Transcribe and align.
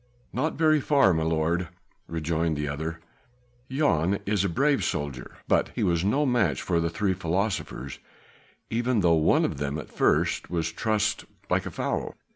"Not 0.33 0.55
very 0.55 0.81
far, 0.81 1.13
my 1.13 1.21
lord," 1.21 1.67
rejoined 2.07 2.57
the 2.57 2.67
other. 2.67 2.99
"Jan 3.69 4.17
is 4.25 4.43
a 4.43 4.49
brave 4.49 4.83
soldier 4.83 5.37
but 5.47 5.69
he 5.75 5.83
was 5.83 6.03
no 6.03 6.25
match 6.25 6.59
for 6.63 6.89
three 6.89 7.13
philosophers, 7.13 7.99
even 8.71 9.01
though 9.01 9.13
one 9.13 9.45
of 9.45 9.57
them 9.59 9.77
at 9.77 9.91
first 9.93 10.49
was 10.49 10.71
trussed 10.73 11.25
like 11.51 11.67
a 11.67 11.71
fowl. 11.71 12.15